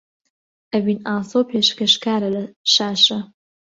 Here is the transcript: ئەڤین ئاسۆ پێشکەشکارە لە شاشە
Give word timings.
ئەڤین 0.71 0.99
ئاسۆ 1.09 1.39
پێشکەشکارە 1.49 2.29
لە 2.35 2.43
شاشە 2.73 3.19